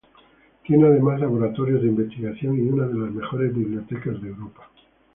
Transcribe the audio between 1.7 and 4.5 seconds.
de investigación y una de las mejores bibliotecas de